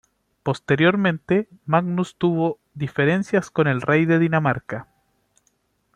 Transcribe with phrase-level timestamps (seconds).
[0.41, 4.87] Posteriormente, Magnus tuvo diferencias con el rey de Dinamarca.